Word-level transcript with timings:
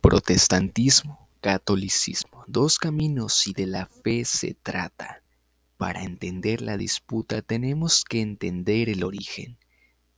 Protestantismo, 0.00 1.28
catolicismo, 1.42 2.42
dos 2.46 2.78
caminos 2.78 3.46
y 3.46 3.52
de 3.52 3.66
la 3.66 3.84
fe 3.84 4.24
se 4.24 4.54
trata. 4.54 5.22
Para 5.76 6.02
entender 6.04 6.62
la 6.62 6.78
disputa 6.78 7.42
tenemos 7.42 8.04
que 8.04 8.22
entender 8.22 8.88
el 8.88 9.04
origen. 9.04 9.58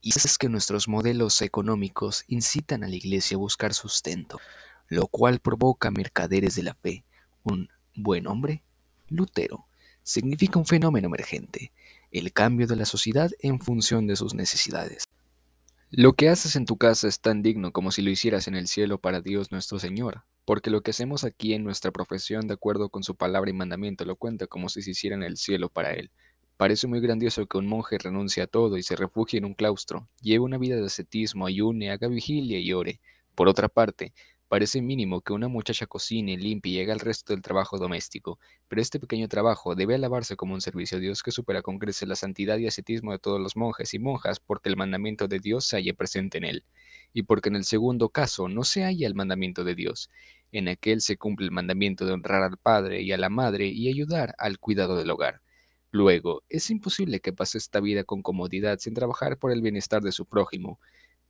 Y 0.00 0.10
es 0.10 0.38
que 0.38 0.48
nuestros 0.48 0.86
modelos 0.86 1.42
económicos 1.42 2.24
incitan 2.28 2.84
a 2.84 2.88
la 2.88 2.94
iglesia 2.94 3.34
a 3.36 3.38
buscar 3.38 3.74
sustento, 3.74 4.38
lo 4.86 5.08
cual 5.08 5.40
provoca 5.40 5.90
mercaderes 5.90 6.54
de 6.54 6.62
la 6.62 6.74
fe. 6.74 7.04
Un 7.42 7.68
buen 7.96 8.28
hombre, 8.28 8.62
Lutero, 9.08 9.66
significa 10.04 10.60
un 10.60 10.66
fenómeno 10.66 11.08
emergente, 11.08 11.72
el 12.12 12.32
cambio 12.32 12.68
de 12.68 12.76
la 12.76 12.84
sociedad 12.84 13.32
en 13.40 13.60
función 13.60 14.06
de 14.06 14.14
sus 14.14 14.32
necesidades. 14.32 15.08
Lo 15.94 16.14
que 16.14 16.30
haces 16.30 16.56
en 16.56 16.64
tu 16.64 16.78
casa 16.78 17.06
es 17.06 17.20
tan 17.20 17.42
digno 17.42 17.70
como 17.70 17.90
si 17.90 18.00
lo 18.00 18.08
hicieras 18.08 18.48
en 18.48 18.54
el 18.54 18.66
cielo 18.66 18.96
para 18.96 19.20
Dios 19.20 19.52
nuestro 19.52 19.78
Señor, 19.78 20.24
porque 20.46 20.70
lo 20.70 20.80
que 20.80 20.92
hacemos 20.92 21.22
aquí 21.22 21.52
en 21.52 21.64
nuestra 21.64 21.90
profesión 21.90 22.46
de 22.46 22.54
acuerdo 22.54 22.88
con 22.88 23.02
su 23.02 23.14
palabra 23.14 23.50
y 23.50 23.52
mandamiento 23.52 24.06
lo 24.06 24.16
cuenta 24.16 24.46
como 24.46 24.70
si 24.70 24.80
se 24.80 24.92
hiciera 24.92 25.16
en 25.16 25.22
el 25.22 25.36
cielo 25.36 25.68
para 25.68 25.92
Él. 25.92 26.10
Parece 26.56 26.86
muy 26.86 27.00
grandioso 27.00 27.44
que 27.44 27.58
un 27.58 27.66
monje 27.66 27.98
renuncie 27.98 28.42
a 28.42 28.46
todo 28.46 28.78
y 28.78 28.82
se 28.82 28.96
refugie 28.96 29.36
en 29.36 29.44
un 29.44 29.52
claustro, 29.52 30.08
lleve 30.22 30.38
una 30.38 30.56
vida 30.56 30.76
de 30.76 30.86
ascetismo, 30.86 31.44
ayune, 31.44 31.90
haga 31.90 32.08
vigilia 32.08 32.58
y 32.58 32.72
ore. 32.72 33.02
Por 33.34 33.48
otra 33.48 33.68
parte, 33.68 34.14
Parece 34.52 34.82
mínimo 34.82 35.22
que 35.22 35.32
una 35.32 35.48
muchacha 35.48 35.86
cocine, 35.86 36.36
limpie 36.36 36.74
y 36.74 36.80
haga 36.82 36.92
el 36.92 37.00
resto 37.00 37.32
del 37.32 37.40
trabajo 37.40 37.78
doméstico, 37.78 38.38
pero 38.68 38.82
este 38.82 39.00
pequeño 39.00 39.26
trabajo 39.26 39.74
debe 39.74 39.94
alabarse 39.94 40.36
como 40.36 40.52
un 40.52 40.60
servicio 40.60 40.98
a 40.98 41.00
Dios 41.00 41.22
que 41.22 41.30
supera 41.30 41.62
con 41.62 41.78
creces 41.78 42.06
la 42.06 42.16
santidad 42.16 42.58
y 42.58 42.66
ascetismo 42.66 43.12
de 43.12 43.18
todos 43.18 43.40
los 43.40 43.56
monjes 43.56 43.94
y 43.94 43.98
monjas 43.98 44.40
porque 44.40 44.68
el 44.68 44.76
mandamiento 44.76 45.26
de 45.26 45.38
Dios 45.38 45.64
se 45.64 45.76
halla 45.76 45.94
presente 45.94 46.36
en 46.36 46.44
él, 46.44 46.64
y 47.14 47.22
porque 47.22 47.48
en 47.48 47.56
el 47.56 47.64
segundo 47.64 48.10
caso 48.10 48.46
no 48.46 48.62
se 48.62 48.82
halla 48.82 49.06
el 49.06 49.14
mandamiento 49.14 49.64
de 49.64 49.74
Dios. 49.74 50.10
En 50.52 50.68
aquel 50.68 51.00
se 51.00 51.16
cumple 51.16 51.46
el 51.46 51.52
mandamiento 51.52 52.04
de 52.04 52.12
honrar 52.12 52.42
al 52.42 52.58
padre 52.58 53.00
y 53.00 53.10
a 53.12 53.16
la 53.16 53.30
madre 53.30 53.68
y 53.68 53.88
ayudar 53.88 54.34
al 54.36 54.58
cuidado 54.58 54.98
del 54.98 55.10
hogar. 55.10 55.40
Luego, 55.92 56.42
es 56.50 56.68
imposible 56.68 57.20
que 57.20 57.32
pase 57.32 57.56
esta 57.56 57.80
vida 57.80 58.04
con 58.04 58.20
comodidad 58.20 58.78
sin 58.80 58.92
trabajar 58.92 59.38
por 59.38 59.50
el 59.50 59.62
bienestar 59.62 60.02
de 60.02 60.12
su 60.12 60.26
prójimo, 60.26 60.78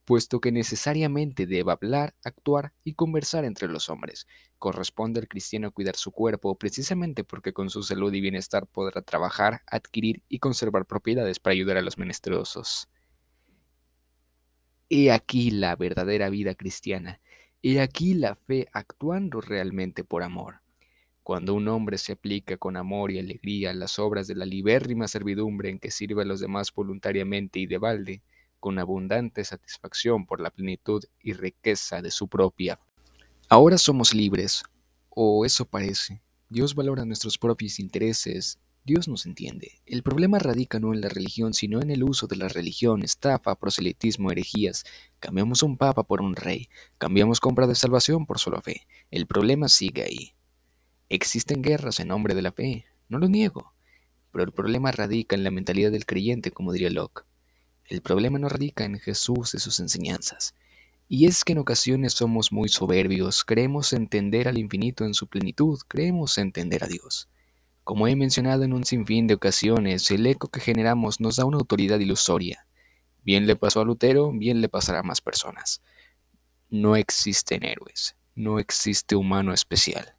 puesto 0.04 0.40
que 0.40 0.52
necesariamente 0.52 1.46
debe 1.46 1.72
hablar, 1.72 2.14
actuar 2.24 2.72
y 2.84 2.94
conversar 2.94 3.44
entre 3.44 3.68
los 3.68 3.88
hombres. 3.88 4.26
Corresponde 4.58 5.20
al 5.20 5.28
cristiano 5.28 5.72
cuidar 5.72 5.96
su 5.96 6.10
cuerpo 6.10 6.56
precisamente 6.56 7.24
porque 7.24 7.52
con 7.52 7.70
su 7.70 7.82
salud 7.82 8.12
y 8.12 8.20
bienestar 8.20 8.66
podrá 8.66 9.02
trabajar, 9.02 9.62
adquirir 9.66 10.22
y 10.28 10.38
conservar 10.38 10.86
propiedades 10.86 11.38
para 11.38 11.54
ayudar 11.54 11.76
a 11.76 11.82
los 11.82 11.98
menesterosos. 11.98 12.88
He 14.88 15.10
aquí 15.10 15.50
la 15.50 15.74
verdadera 15.76 16.28
vida 16.28 16.54
cristiana, 16.54 17.20
he 17.62 17.80
aquí 17.80 18.14
la 18.14 18.34
fe 18.34 18.68
actuando 18.72 19.40
realmente 19.40 20.04
por 20.04 20.22
amor. 20.22 20.60
Cuando 21.22 21.54
un 21.54 21.68
hombre 21.68 21.98
se 21.98 22.12
aplica 22.12 22.56
con 22.56 22.76
amor 22.76 23.12
y 23.12 23.20
alegría 23.20 23.70
a 23.70 23.74
las 23.74 24.00
obras 24.00 24.26
de 24.26 24.34
la 24.34 24.44
libérrima 24.44 25.06
servidumbre 25.06 25.70
en 25.70 25.78
que 25.78 25.92
sirve 25.92 26.22
a 26.22 26.24
los 26.26 26.40
demás 26.40 26.74
voluntariamente 26.74 27.60
y 27.60 27.66
de 27.66 27.78
balde, 27.78 28.22
con 28.62 28.78
abundante 28.78 29.42
satisfacción 29.44 30.24
por 30.24 30.40
la 30.40 30.50
plenitud 30.50 31.02
y 31.20 31.32
riqueza 31.32 32.00
de 32.00 32.12
su 32.12 32.28
propia. 32.28 32.78
Ahora 33.48 33.76
somos 33.76 34.14
libres, 34.14 34.62
o 35.08 35.44
eso 35.44 35.64
parece. 35.64 36.22
Dios 36.48 36.76
valora 36.76 37.04
nuestros 37.04 37.38
propios 37.38 37.80
intereses. 37.80 38.60
Dios 38.84 39.08
nos 39.08 39.26
entiende. 39.26 39.80
El 39.84 40.04
problema 40.04 40.38
radica 40.38 40.78
no 40.78 40.94
en 40.94 41.00
la 41.00 41.08
religión, 41.08 41.54
sino 41.54 41.82
en 41.82 41.90
el 41.90 42.04
uso 42.04 42.28
de 42.28 42.36
la 42.36 42.46
religión, 42.46 43.02
estafa, 43.02 43.56
proselitismo, 43.56 44.30
herejías. 44.30 44.84
Cambiamos 45.18 45.64
un 45.64 45.76
papa 45.76 46.04
por 46.04 46.22
un 46.22 46.36
rey. 46.36 46.68
Cambiamos 46.98 47.40
compra 47.40 47.66
de 47.66 47.74
salvación 47.74 48.26
por 48.26 48.38
solo 48.38 48.62
fe. 48.62 48.86
El 49.10 49.26
problema 49.26 49.68
sigue 49.68 50.04
ahí. 50.04 50.34
Existen 51.08 51.62
guerras 51.62 51.98
en 51.98 52.08
nombre 52.08 52.36
de 52.36 52.42
la 52.42 52.52
fe, 52.52 52.86
no 53.08 53.18
lo 53.18 53.28
niego. 53.28 53.74
Pero 54.30 54.44
el 54.44 54.52
problema 54.52 54.92
radica 54.92 55.34
en 55.34 55.42
la 55.42 55.50
mentalidad 55.50 55.90
del 55.90 56.06
creyente, 56.06 56.52
como 56.52 56.72
diría 56.72 56.90
Locke. 56.90 57.24
El 57.86 58.02
problema 58.02 58.38
no 58.38 58.48
radica 58.48 58.84
en 58.84 58.98
Jesús 58.98 59.54
y 59.54 59.58
sus 59.58 59.80
enseñanzas. 59.80 60.54
Y 61.08 61.26
es 61.26 61.44
que 61.44 61.52
en 61.52 61.58
ocasiones 61.58 62.14
somos 62.14 62.52
muy 62.52 62.68
soberbios, 62.68 63.44
creemos 63.44 63.92
entender 63.92 64.48
al 64.48 64.58
infinito 64.58 65.04
en 65.04 65.14
su 65.14 65.26
plenitud, 65.26 65.78
creemos 65.86 66.38
entender 66.38 66.84
a 66.84 66.86
Dios. 66.86 67.28
Como 67.84 68.06
he 68.06 68.16
mencionado 68.16 68.62
en 68.62 68.72
un 68.72 68.84
sinfín 68.84 69.26
de 69.26 69.34
ocasiones, 69.34 70.10
el 70.10 70.26
eco 70.26 70.48
que 70.48 70.60
generamos 70.60 71.20
nos 71.20 71.36
da 71.36 71.44
una 71.44 71.58
autoridad 71.58 71.98
ilusoria. 71.98 72.66
Bien 73.24 73.46
le 73.46 73.56
pasó 73.56 73.80
a 73.80 73.84
Lutero, 73.84 74.32
bien 74.32 74.60
le 74.60 74.68
pasará 74.68 75.00
a 75.00 75.02
más 75.02 75.20
personas. 75.20 75.82
No 76.70 76.96
existen 76.96 77.64
héroes, 77.64 78.16
no 78.34 78.58
existe 78.58 79.14
humano 79.14 79.52
especial. 79.52 80.14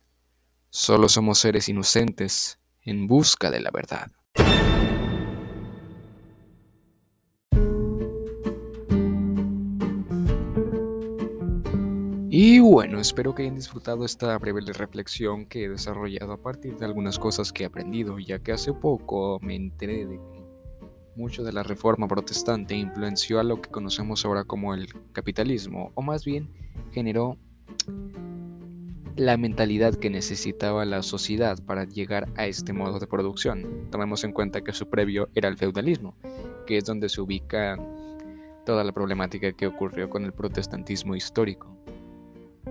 Solo 0.69 1.09
somos 1.09 1.39
seres 1.39 1.69
inocentes 1.69 2.59
en 2.83 3.07
busca 3.07 3.49
de 3.49 3.61
la 3.61 3.71
verdad. 3.71 4.11
Y 12.35 12.59
bueno, 12.59 12.99
espero 12.99 13.35
que 13.35 13.43
hayan 13.43 13.53
disfrutado 13.53 14.05
esta 14.05 14.35
breve 14.39 14.61
reflexión 14.61 15.45
que 15.45 15.65
he 15.65 15.69
desarrollado 15.69 16.33
a 16.33 16.41
partir 16.41 16.75
de 16.77 16.85
algunas 16.85 17.19
cosas 17.19 17.53
que 17.53 17.61
he 17.61 17.67
aprendido, 17.67 18.17
ya 18.17 18.39
que 18.39 18.51
hace 18.51 18.73
poco 18.73 19.37
me 19.43 19.55
enteré 19.55 20.07
de 20.07 20.15
que 20.15 20.43
mucho 21.15 21.43
de 21.43 21.53
la 21.53 21.61
reforma 21.61 22.07
protestante 22.07 22.73
influenció 22.73 23.39
a 23.39 23.43
lo 23.43 23.61
que 23.61 23.69
conocemos 23.69 24.25
ahora 24.25 24.45
como 24.45 24.73
el 24.73 24.87
capitalismo, 25.11 25.91
o 25.93 26.01
más 26.01 26.25
bien 26.25 26.49
generó 26.91 27.37
la 29.15 29.37
mentalidad 29.37 29.93
que 29.93 30.09
necesitaba 30.09 30.85
la 30.85 31.03
sociedad 31.03 31.63
para 31.63 31.83
llegar 31.85 32.27
a 32.35 32.47
este 32.47 32.73
modo 32.73 32.97
de 32.97 33.05
producción. 33.05 33.91
Tomemos 33.91 34.23
en 34.23 34.31
cuenta 34.31 34.63
que 34.63 34.73
su 34.73 34.89
previo 34.89 35.29
era 35.35 35.49
el 35.49 35.57
feudalismo, 35.57 36.15
que 36.65 36.77
es 36.77 36.83
donde 36.83 37.09
se 37.09 37.21
ubica 37.21 37.77
toda 38.65 38.83
la 38.83 38.91
problemática 38.91 39.53
que 39.53 39.67
ocurrió 39.67 40.09
con 40.09 40.25
el 40.25 40.33
protestantismo 40.33 41.15
histórico. 41.15 41.82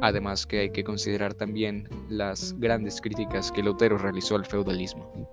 Además 0.00 0.46
que 0.46 0.60
hay 0.60 0.70
que 0.70 0.84
considerar 0.84 1.34
también 1.34 1.88
las 2.08 2.58
grandes 2.58 3.00
críticas 3.00 3.52
que 3.52 3.62
Lutero 3.62 3.98
realizó 3.98 4.36
al 4.36 4.46
feudalismo. 4.46 5.28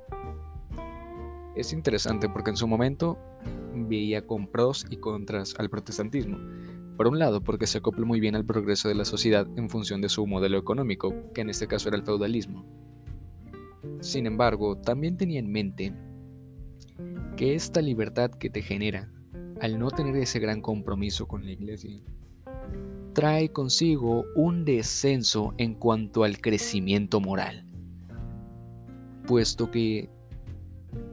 Es 1.56 1.74
interesante 1.74 2.30
porque 2.30 2.52
en 2.52 2.58
su 2.58 2.68
momento 2.68 3.18
veía 3.74 4.26
con 4.26 4.48
pros 4.48 4.86
y 4.90 4.98
contras 4.98 5.56
al 5.58 5.70
protestantismo. 5.70 6.38
Por 6.98 7.08
un 7.08 7.18
lado, 7.18 7.42
porque 7.42 7.68
se 7.68 7.78
acopla 7.78 8.06
muy 8.06 8.20
bien 8.20 8.36
al 8.36 8.46
progreso 8.46 8.90
de 8.90 8.96
la 8.96 9.06
sociedad 9.06 9.48
en 9.56 9.70
función 9.70 10.02
de 10.02 10.10
su 10.10 10.28
modelo 10.28 10.58
económico, 10.58 11.14
que 11.34 11.42
en 11.42 11.50
este 11.50 11.68
caso 11.68 11.88
era 11.88 11.98
el 11.98 12.04
feudalismo. 12.04 12.66
Sin 14.02 14.26
embargo, 14.26 14.78
también 14.78 15.16
tenía 15.16 15.40
en 15.40 15.52
mente 15.52 15.94
que 17.38 17.56
esta 17.56 17.82
libertad 17.82 18.32
que 18.32 18.50
te 18.50 18.62
genera, 18.62 19.12
al 19.62 19.80
no 19.80 19.92
tener 19.92 20.16
ese 20.18 20.40
gran 20.40 20.62
compromiso 20.62 21.26
con 21.26 21.46
la 21.46 21.52
iglesia, 21.52 22.02
trae 23.20 23.52
consigo 23.52 24.24
un 24.34 24.64
descenso 24.64 25.54
en 25.58 25.74
cuanto 25.74 26.24
al 26.24 26.40
crecimiento 26.40 27.20
moral. 27.20 27.66
Puesto 29.28 29.70
que, 29.70 30.10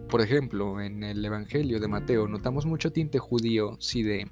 por 0.09 0.21
ejemplo, 0.21 0.81
en 0.81 1.03
el 1.03 1.25
Evangelio 1.25 1.81
de 1.81 1.89
Mateo 1.89 2.29
notamos 2.29 2.65
mucho 2.65 2.93
tinte 2.93 3.19
judío 3.19 3.77
si 3.81 4.05
de 4.05 4.31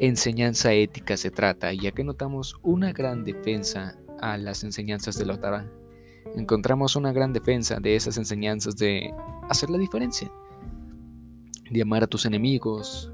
enseñanza 0.00 0.72
ética 0.72 1.16
se 1.16 1.30
trata, 1.30 1.72
ya 1.74 1.92
que 1.92 2.02
notamos 2.02 2.56
una 2.64 2.92
gran 2.92 3.22
defensa 3.22 3.96
a 4.20 4.36
las 4.36 4.64
enseñanzas 4.64 5.16
de 5.16 5.26
la 5.26 5.38
Torah. 5.38 5.70
Encontramos 6.34 6.96
una 6.96 7.12
gran 7.12 7.32
defensa 7.32 7.78
de 7.78 7.94
esas 7.94 8.16
enseñanzas 8.16 8.74
de 8.74 9.14
hacer 9.48 9.70
la 9.70 9.78
diferencia, 9.78 10.28
de 11.70 11.82
amar 11.82 12.02
a 12.02 12.08
tus 12.08 12.26
enemigos, 12.26 13.12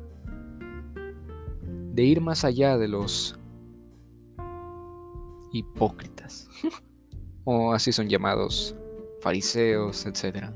de 1.99 2.05
ir 2.05 2.21
más 2.21 2.45
allá 2.45 2.79
de 2.79 2.87
los 2.87 3.37
hipócritas, 5.51 6.49
o 7.45 7.73
así 7.73 7.91
son 7.91 8.09
llamados 8.09 8.77
fariseos, 9.21 10.07
etc. 10.07 10.51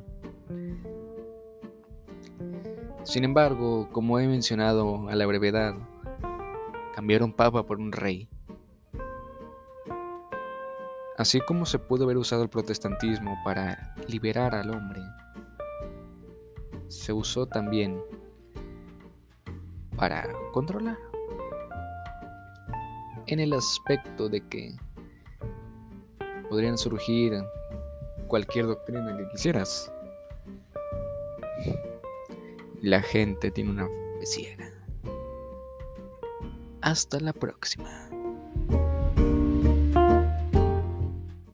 Sin 3.02 3.24
embargo, 3.24 3.88
como 3.90 4.20
he 4.20 4.28
mencionado 4.28 5.08
a 5.08 5.16
la 5.16 5.26
brevedad, 5.26 5.74
cambiar 6.94 7.24
un 7.24 7.32
papa 7.32 7.66
por 7.66 7.80
un 7.80 7.90
rey. 7.90 8.28
Así 11.18 11.40
como 11.40 11.66
se 11.66 11.80
pudo 11.80 12.04
haber 12.04 12.18
usado 12.18 12.44
el 12.44 12.50
protestantismo 12.50 13.36
para 13.44 13.96
liberar 14.06 14.54
al 14.54 14.70
hombre, 14.70 15.00
se 16.86 17.12
usó 17.12 17.46
también 17.46 18.00
para 19.96 20.28
controlar 20.52 21.11
en 23.26 23.40
el 23.40 23.52
aspecto 23.52 24.28
de 24.28 24.46
que 24.48 24.74
podrían 26.48 26.76
surgir 26.76 27.32
cualquier 28.28 28.66
doctrina 28.66 29.16
que 29.16 29.28
quisieras. 29.28 29.92
La 32.80 33.00
gente 33.00 33.50
tiene 33.50 33.70
una 33.70 33.86
fe 33.86 34.26
ciega. 34.26 34.70
Hasta 36.80 37.20
la 37.20 37.32
próxima. 37.32 38.11